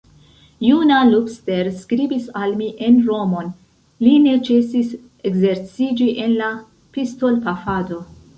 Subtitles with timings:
[0.67, 3.51] Juna Lobster skribis al mi en Romon;
[4.07, 4.89] li ne ĉesis
[5.33, 6.51] ekzerciĝi en la
[6.99, 8.03] pistolpafado.